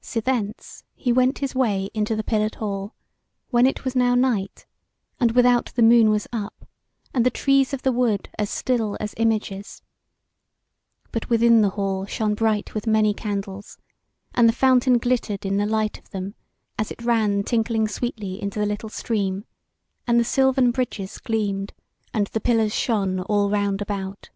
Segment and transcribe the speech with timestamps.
[0.00, 2.94] Sithence he went his way into the pillared hall,
[3.50, 4.66] when it was now night,
[5.18, 6.64] and without the moon was up,
[7.12, 9.82] and the trees of the wood as still as images.
[11.10, 13.76] But within the hall shone bright with many candles,
[14.32, 16.36] and the fountain glittered in the light of them,
[16.78, 19.44] as it ran tinkling sweetly into the little stream;
[20.06, 21.72] and the silvern bridges gleamed,
[22.12, 24.30] and the pillars shone all round about.